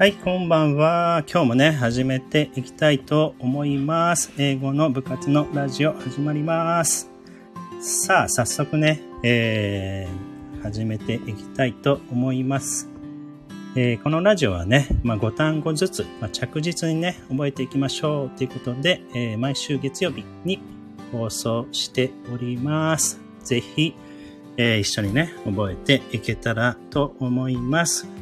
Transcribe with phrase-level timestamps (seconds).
[0.00, 1.24] はい、こんばんは。
[1.30, 4.32] 今日もね、始めていきたいと思います。
[4.38, 7.10] 英語の部活のラジオ始まります。
[7.82, 12.88] さあ、早速ね、えー、始めていきたいと思います。
[13.76, 20.60] えーこのラジオはね、まあ、5単語ずつ、まあ、着実にね、覚えていきましょうということで、えー毎週月曜日に
[21.12, 23.20] 放送しております。
[23.44, 23.94] ぜひ、
[24.56, 28.19] えー一緒にね、覚えていけたらと思います。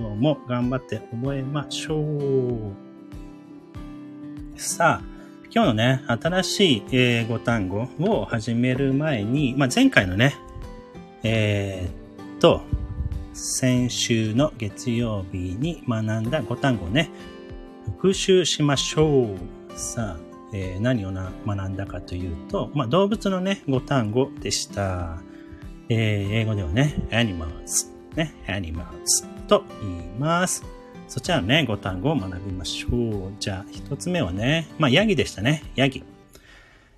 [0.00, 2.72] 今日も頑張って覚えましょう。
[4.58, 5.04] さあ、
[5.54, 10.36] 今日のね、新しい英語単語を始める前に、まあ、前回のね、
[11.22, 12.62] えーっと、
[13.34, 17.10] 先週の月曜日に学んだ5単語をね、
[17.98, 19.36] 復習しましょう。
[19.78, 20.20] さあ、
[20.54, 25.20] えー何をな学んだかというと、まあ、動物のね、5単語でした。
[25.90, 30.64] えー英語ではね、animals、ね、animals と言います。
[31.08, 33.32] そちらのね、5単語を学びましょう。
[33.40, 35.64] じゃあ、一つ目はね、まあ、ヤギでしたね。
[35.74, 36.04] ヤギ。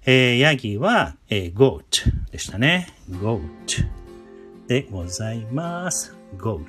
[0.04, 1.82] えーヤギは、えー goat
[2.30, 2.88] でしたね。
[3.10, 3.40] goat
[4.68, 6.14] でございます。
[6.36, 6.60] goat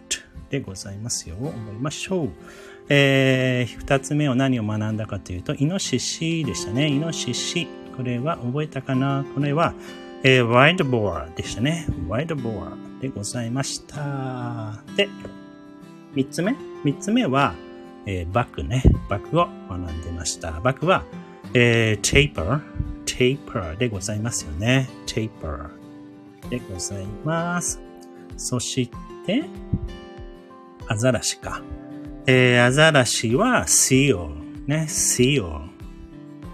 [0.50, 1.36] でございますよ。
[1.36, 2.30] 覚えましょう。
[2.88, 6.88] えー二つ目は何を学んだかというと、イノシシでしたね。
[6.88, 7.68] イノシシ。
[7.98, 9.26] これは覚えたかな？
[9.36, 9.74] これは、
[10.24, 11.88] えー、ワイドボアでしたね。
[12.08, 14.82] ワイドボアでございました。
[14.96, 15.10] で、
[16.16, 16.56] 三つ目？
[16.84, 17.56] 三つ目は、
[18.06, 18.84] えーバックね。
[19.10, 20.52] バックを学んでました。
[20.60, 21.04] バックは、
[21.54, 22.62] えー、taper、
[23.06, 24.90] taper でございますよね。
[25.06, 25.70] taper
[26.50, 27.82] でございます。
[28.38, 28.90] そし
[29.26, 29.44] て、
[30.88, 31.62] アザラシか。
[32.28, 34.30] えー、アザラシは seal
[34.68, 34.86] ね。
[34.88, 35.70] seal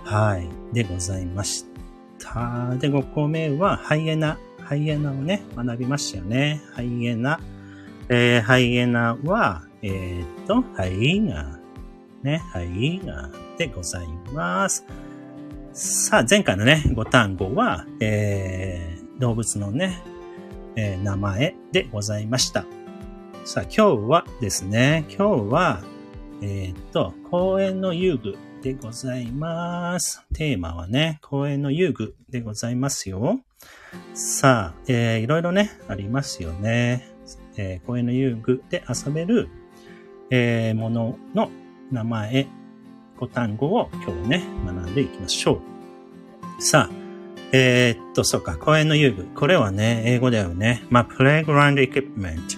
[0.05, 0.47] はい。
[0.73, 1.65] でございまし
[2.19, 2.75] た。
[2.79, 4.37] で、5個目はハイエナ。
[4.61, 6.61] ハイエナをね、学びましたよね。
[6.73, 7.39] ハイエナ。
[8.11, 11.59] えー、ハイエナは、えーっと、ハイーガー。
[12.23, 14.83] ね、ハイーガーでございます。
[15.73, 20.01] さあ、前回のね、5単語は、えー、動物のね、
[20.75, 22.65] えー名前でございました。
[23.45, 25.83] さあ、今日はですね、今日は、
[26.41, 30.25] えーっと、公園の遊具でございます。
[30.33, 33.39] テーマはね、公園の遊具でございますよ。
[34.15, 37.08] さあ、えーいろいろね、ありますよね。
[37.59, 39.49] えー公園の遊具で遊べる、
[40.29, 41.51] えーものの
[41.91, 42.47] 名前、
[43.19, 45.59] 5単語を今日ね、学んでいきましょ
[46.59, 46.63] う。
[46.63, 46.95] さあ、
[47.51, 49.25] えーっと、そうか、公園の遊具。
[49.35, 52.57] これはね、英語ではね、まあ、playground equipment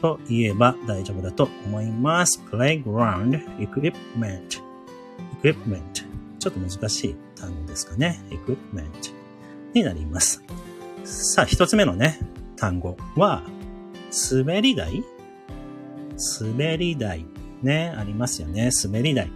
[0.00, 2.40] と言えば大丈夫だと思います。
[2.50, 4.62] playground equipment
[5.42, 5.82] equipment
[6.38, 8.20] ちょっと難しい単語ですかね。
[8.30, 8.86] equipment
[9.74, 10.42] になります。
[11.04, 12.18] さあ、一つ目のね、
[12.56, 13.42] 単語は、
[14.10, 15.02] 滑り台？
[16.40, 17.26] 滑り台。
[17.62, 18.70] ね、ありますよね。
[18.84, 19.30] 滑り台。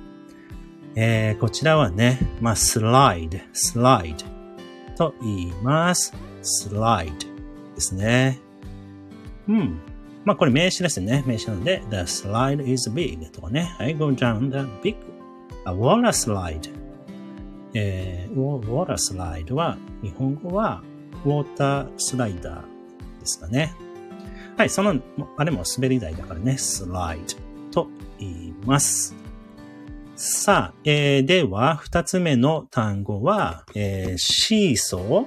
[0.94, 4.16] えー、こちらはね、まあ、slide, slide
[4.96, 6.12] と言います。
[6.42, 7.18] slide
[7.74, 8.40] ですね。
[9.48, 9.80] うん。
[10.24, 11.24] まあ、これ名詞ですね。
[11.26, 13.74] 名詞なので、the slide is big とかね。
[13.78, 14.96] I go down the big,
[15.64, 16.70] a water slide.
[17.74, 20.82] えー、water slide は、日本語は、
[21.24, 23.74] ウォータースライダーですかね。
[24.60, 25.00] はい、その、
[25.38, 27.20] あれも滑り台だからね、スライ
[27.72, 29.16] ドと言います。
[30.16, 35.26] さあ、えー、では、二つ目の単語は、えー、シーソ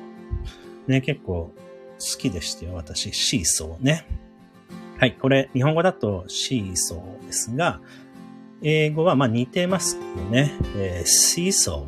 [0.87, 0.91] ー。
[0.91, 1.51] ね、結構
[1.99, 3.11] 好きでしたよ、私。
[3.11, 4.05] シーソーね。
[4.99, 7.81] はい、これ、日本語だとシーソーですが、
[8.61, 10.51] 英語はまあ似てますよね。
[10.75, 11.87] えー、シーソ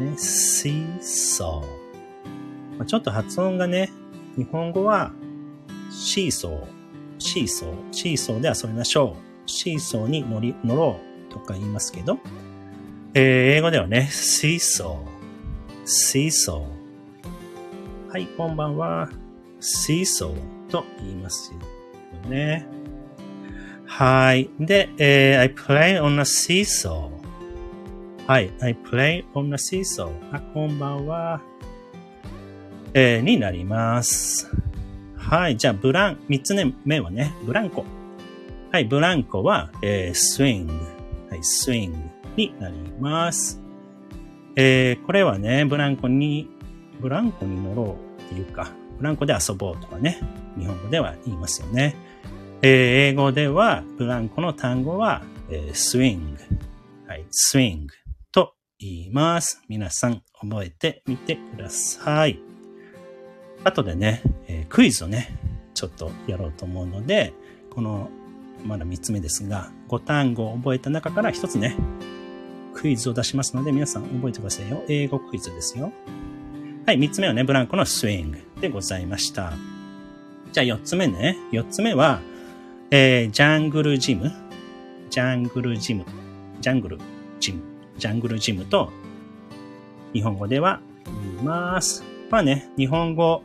[0.00, 0.10] ー。
[0.12, 2.78] ね、シーソー。
[2.78, 3.90] まあちょっと発音がね、
[4.38, 5.12] 日本語は
[5.90, 6.77] シーソー、
[7.18, 9.50] シーソー、シーソーで遊びましょう。
[9.50, 12.18] シーソーに乗り、乗ろうとか言いますけど、
[13.14, 18.10] えー英語ではね、シーソー、シーソー。
[18.12, 19.08] はい、こんばんは。
[19.60, 21.52] シーソーと言います
[22.24, 22.66] よね。
[23.86, 24.50] はい。
[24.60, 27.08] で、えー I play on a seesaw.
[28.26, 28.50] はい。
[28.60, 30.10] I play on a seesaw.
[30.30, 31.40] あ、こんばんは。
[32.94, 34.50] えーになります。
[35.28, 35.58] はい。
[35.58, 36.54] じゃあ、ブラン、三つ
[36.86, 37.84] 目はね、ブランコ。
[38.72, 38.86] はい。
[38.86, 40.72] ブランコは、えー、スイング。
[41.28, 41.38] はい。
[41.42, 41.98] スイング
[42.34, 43.60] になります。
[44.56, 46.48] えーこれはね、ブランコに、
[46.98, 50.18] ブランコに乗ろうっていうか、ブランコで遊ぼうとかね、
[50.58, 51.94] 日本語では言いますよね。
[52.62, 52.70] えー
[53.10, 56.40] 英語では、ブランコの単語は、えースイング。
[57.06, 57.26] はい。
[57.30, 57.94] スイング
[58.32, 59.62] と言います。
[59.68, 62.47] 皆さん覚えてみてください。
[63.64, 65.36] 後でね、えークイズをね、
[65.74, 67.32] ちょっとやろうと思うので、
[67.70, 68.10] この
[68.64, 71.76] まだ3つ目ですが、5単語を覚えた中から1つね、
[72.74, 74.82] クイズを出しますので、皆さん覚えてくださいよ。
[74.88, 75.92] 英語クイズですよ。
[76.86, 79.52] はい、3つ目はね、ブランコのスイングでございました。
[80.52, 81.36] じゃあ4つ目ね。
[81.52, 82.20] 4つ目は、
[82.90, 84.32] えー、ジャングルジム。
[85.10, 86.04] ジャングルジム。
[86.60, 86.98] ジャングル
[87.40, 87.62] ジム。
[87.98, 88.90] ジャングルジムと、
[90.12, 92.04] 日本語では言います。
[92.30, 93.42] まあね、日本語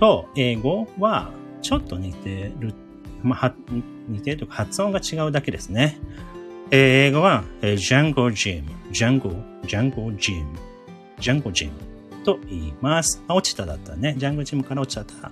[0.00, 1.30] と英語は
[1.62, 2.74] ちょっと似てる。
[3.22, 3.54] まあ、
[4.08, 5.98] 似てるとか発音が違うだけですね。
[6.70, 9.30] え英語は、えジャンゴジム、ジャンゴ、
[9.66, 10.58] ジャンゴジム、
[11.18, 11.72] ジャンゴジム
[12.24, 13.22] と言います。
[13.28, 14.14] あ、落ちただったね。
[14.16, 15.30] ジャンゴジムから落ちちゃった。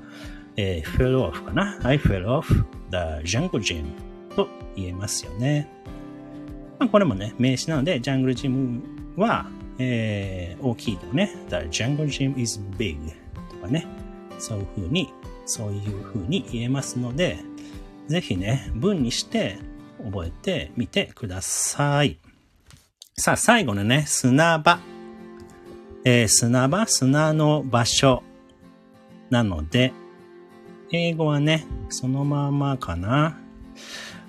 [0.56, 1.78] えー、fell off かな。
[1.84, 2.52] I fell off
[2.90, 3.86] the jungle gym
[4.36, 5.70] と言えますよね。
[6.78, 8.82] まあ、これもね、名詞なので、ジャングルジム
[9.16, 9.46] は、
[9.78, 12.98] えー、大きいとね、The jungle gym is big
[13.50, 13.86] とかね、
[14.38, 15.12] そういう風に、
[15.46, 17.38] そういう風に言えますので、
[18.06, 19.58] ぜひね、文にして
[20.02, 22.18] 覚えてみてください。
[23.16, 24.80] さあ、最後のね、砂場。
[26.04, 28.22] えー、砂場、砂の場所
[29.30, 29.92] なので、
[30.90, 33.38] 英語はね、そのままかな。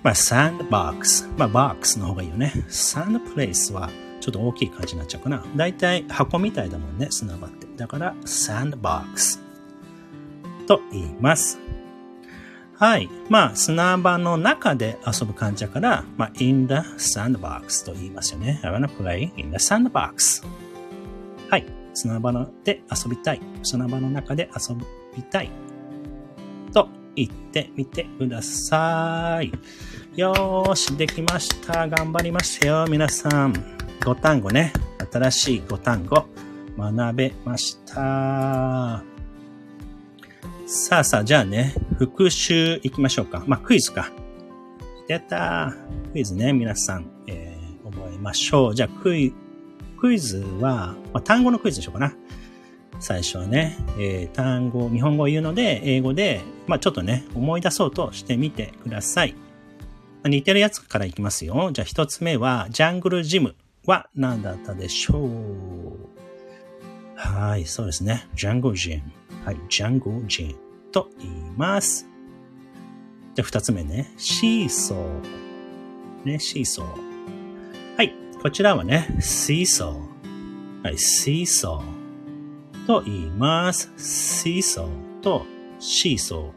[0.02, 1.28] まあ、サンドボックス。
[1.38, 2.52] まあ、ボックスの方がいいよね。
[2.68, 3.90] サンドプレイスは
[4.20, 5.44] ちょっと大きい感じになっちゃうかな。
[5.56, 7.66] だいたい箱みたいだもんね、砂場って。
[7.76, 9.49] だから、サンドボックス
[10.70, 11.58] と言います。
[12.76, 13.08] はい。
[13.28, 18.60] まあ、砂場の中で遊ぶ感じだから、まあ、in the sandbox と言いますよね。
[18.62, 20.46] I wanna play in the sandbox.
[21.50, 21.66] はい。
[21.92, 22.32] 砂場
[22.62, 23.40] で遊びたい。
[23.64, 24.76] 砂場の中で遊
[25.16, 25.50] びたい。
[26.72, 29.50] と言ってみてください。
[30.14, 31.88] よーし、できました。
[31.88, 33.54] 頑張りましたよ、皆さん。
[34.02, 34.72] 5単語ね。
[35.10, 36.26] 新しい5単語
[36.78, 39.09] 学べました。
[40.72, 43.42] さあさあ、じゃあね、復習行きましょうか。
[43.48, 44.12] まあ、クイズか。
[45.08, 46.12] やったー。
[46.12, 48.74] クイズね、皆さん、えー、覚えましょう。
[48.76, 49.34] じゃあ、クイ、
[49.98, 52.14] クイズは、まあ、単語のクイズでしょうかな。
[53.00, 59.34] 最初はね、えー、単語、日本語を言うので、英語で、まあ、ちょっとね、思い出そうとしてみてください。
[60.24, 61.70] 似てるやつからいきますよ。
[61.72, 63.56] じゃあ一つ目は、ジャングルジム
[63.86, 65.30] は何だったでしょう
[67.16, 68.28] はい、そうですね。
[68.36, 69.19] ジャングルジム。
[69.50, 70.54] はい、ジャングルジム
[70.92, 72.06] と言います。
[73.34, 74.14] じゃあ二つ目ね。
[74.16, 76.24] シーソー。
[76.24, 77.96] ね、シーソー。
[77.96, 80.84] はい、こちらはね、シーソー。
[80.84, 82.86] はい、シーソー。
[82.86, 83.92] と言います。
[83.96, 85.44] シーソーと
[85.80, 86.54] シーソ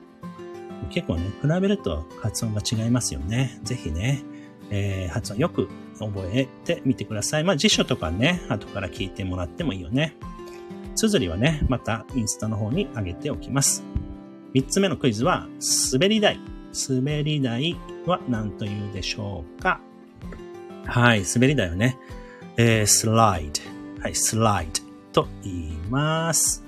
[0.84, 0.90] ー。
[0.90, 3.60] 結構ね、比べると発音が違いますよね。
[3.64, 4.22] ぜひね、
[4.70, 5.68] えー、発音よく
[5.98, 7.44] 覚えてみてください。
[7.44, 10.16] まあ辞書とかね、後から聞いてもらってもいいよね。
[10.96, 13.84] 綴りはね、またインスタの方に上げておきます。
[14.54, 15.48] 三つ目のクイズは、
[15.92, 16.40] 滑り台。
[16.90, 19.80] 滑り台は何と言うでしょうか？
[20.86, 21.98] はい、滑り台はね、
[22.58, 24.02] えー、スライド。
[24.02, 24.68] はい、スライ
[25.14, 25.24] ド。
[25.24, 26.64] と言います。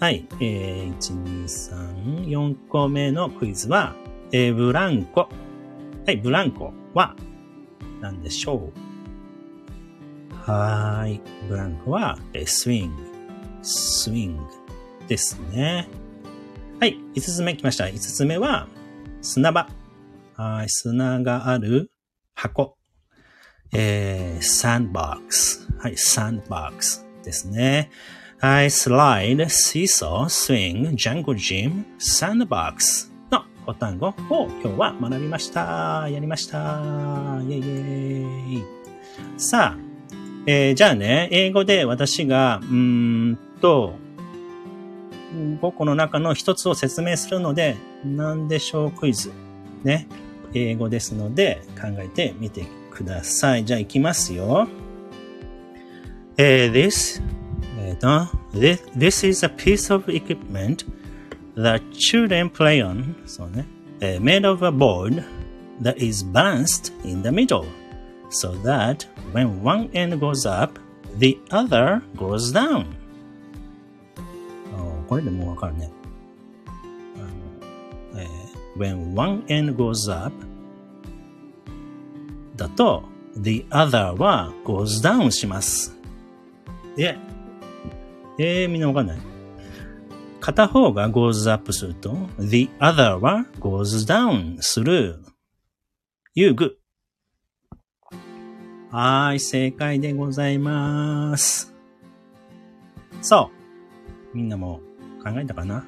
[0.00, 0.26] はい。
[0.40, 3.94] えー、1、2、3、4個目のクイズは、
[4.32, 5.28] えー、ブランコ。
[6.06, 7.16] はい、ブランコは
[8.00, 8.72] 何でしょ
[10.30, 10.34] う？
[10.34, 11.20] はい。
[11.48, 13.11] ブランコは、えー、スイング。
[13.62, 14.42] スイング
[15.08, 15.88] ですね。
[16.80, 16.98] はい。
[17.14, 17.84] 5つ目来ました。
[17.84, 18.66] 5つ目は、
[19.20, 19.68] 砂場。
[20.36, 20.68] はい。
[20.68, 21.90] 砂がある
[22.34, 22.76] 箱。
[23.72, 25.68] えー、サンドボックス。
[25.78, 25.96] はい。
[25.96, 27.06] サンドボックス。
[27.22, 27.90] ですね。
[28.40, 36.08] はい、slide, seesaw, swing, jungle gym, sandbox の5単語を今日は学びました。
[36.10, 36.58] やりました。
[36.58, 38.64] イェイイェイ。
[39.36, 39.92] さあ、
[40.46, 43.94] えー、じゃあね、英語で私が、うんと、
[45.34, 49.32] 5個の中の1つを説明するので、何でしょうクイズ。
[49.82, 50.06] ね。
[50.54, 53.64] 英語ですので考えてみてください。
[53.64, 54.68] じゃあ行きますよ。
[56.36, 57.22] Uh, this,
[58.00, 60.84] uh, this, this is a piece of equipment
[61.56, 65.24] that children play on, so, uh, made of a board
[65.80, 67.66] that is balanced in the middle,
[68.30, 70.78] so that when one end goes up,
[71.18, 72.96] the other goes down.
[75.12, 75.90] これでもうわかるね。
[77.16, 80.32] あのえー、when one end goes up
[82.56, 83.04] だと
[83.36, 85.94] the other は goes down します。
[86.96, 87.18] え、
[88.38, 89.18] えー、みんなわかんない？
[90.40, 95.22] 片方が goes up すると、the other は goes down する。
[96.34, 96.78] 遊具。
[98.90, 101.74] はい、正解でございます。
[103.20, 103.50] そ
[104.32, 104.36] う。
[104.36, 104.80] みんなも
[105.22, 105.84] 考えたかな？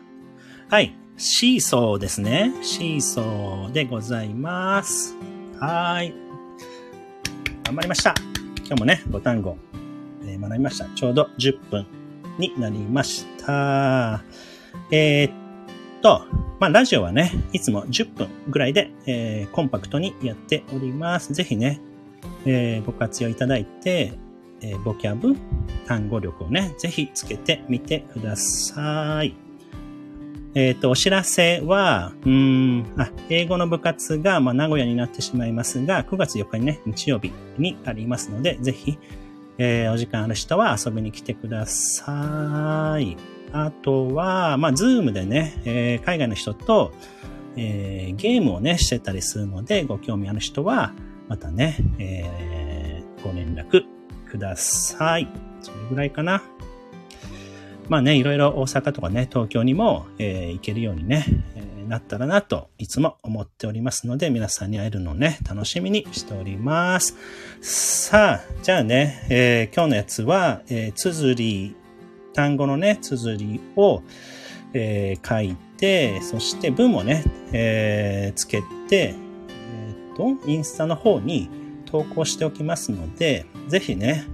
[0.68, 0.94] はい。
[1.16, 2.52] シーソーですね。
[2.62, 5.16] シーソーでございます。
[5.60, 6.14] はい。
[7.64, 8.14] 頑張りました。
[8.58, 9.56] 今日もね、5単語、
[10.24, 10.86] えー、学びました。
[10.94, 11.86] ちょうど10分
[12.38, 14.24] になりました。
[14.90, 15.32] えー、っ
[16.02, 16.26] と、
[16.58, 21.32] まあ、ラジオはね、いつも10分ぐらいで、えー、コンパクトにやっております。
[21.32, 21.80] ぜひね、
[22.44, 24.12] えー、ご活用いただいて、
[24.64, 25.36] えー、ボキャブ、
[25.86, 29.36] 単語力をね、ぜひつけてみてください。
[30.54, 38.98] えっ、ー、と、お知らせは、うん、あ、英語の部活が、まあ、名古屋になってしまいますが、9月4日にね、日曜日にありますので、ぜひ、
[39.58, 43.16] えー、お時間ある人は遊びに来てください。
[43.52, 46.92] あとは、まあ、ズームでね、えー、海外の人と、
[47.56, 50.94] えー、ゲームをね、してたりするので、ご興味ある人は、
[51.28, 53.93] またね、えー、ご連絡
[54.34, 55.28] ください。
[55.60, 56.42] それぐらいかな。
[57.88, 61.24] まあね、いろいろ大阪とかね、東京にも、えー、行けるようにね、
[61.54, 67.16] えー、なったらなといつも思っておりますので、皆さんに会えるのをね、楽しみにしております。
[67.60, 71.76] さあ、じゃあね、えー、今日のやつは、えー、綴り、
[72.32, 74.02] 単語のね、綴りを、
[74.72, 77.22] えー、書いて、そして文もね、
[77.52, 81.48] えー、つけて、えっ、と、インスタの方に
[81.94, 84.26] 投稿しておきますので、ぜひね、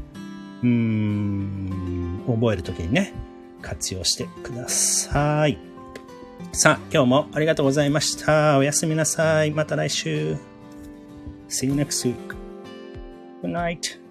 [0.62, 3.12] うーん、覚えるときにね、
[3.60, 5.58] 活用してください。
[6.52, 8.56] さあ、今日もありがとうございました。
[8.56, 9.50] おやすみなさい。
[9.50, 10.38] また来週。
[11.50, 12.16] See you next week.
[13.42, 14.09] Good night.